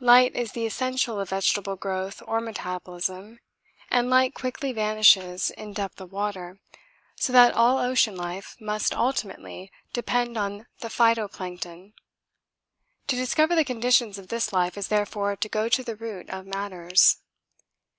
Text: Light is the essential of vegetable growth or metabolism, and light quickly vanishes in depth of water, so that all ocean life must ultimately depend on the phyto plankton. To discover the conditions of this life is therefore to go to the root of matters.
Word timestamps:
Light 0.00 0.36
is 0.36 0.52
the 0.52 0.66
essential 0.66 1.18
of 1.18 1.30
vegetable 1.30 1.76
growth 1.76 2.22
or 2.26 2.42
metabolism, 2.42 3.40
and 3.90 4.10
light 4.10 4.34
quickly 4.34 4.70
vanishes 4.70 5.48
in 5.50 5.72
depth 5.72 5.98
of 5.98 6.12
water, 6.12 6.60
so 7.16 7.32
that 7.32 7.54
all 7.54 7.78
ocean 7.78 8.14
life 8.14 8.54
must 8.60 8.94
ultimately 8.94 9.72
depend 9.94 10.36
on 10.36 10.66
the 10.80 10.90
phyto 10.90 11.26
plankton. 11.26 11.94
To 13.06 13.16
discover 13.16 13.54
the 13.54 13.64
conditions 13.64 14.18
of 14.18 14.28
this 14.28 14.52
life 14.52 14.76
is 14.76 14.88
therefore 14.88 15.36
to 15.36 15.48
go 15.48 15.70
to 15.70 15.82
the 15.82 15.96
root 15.96 16.28
of 16.28 16.44
matters. 16.44 17.16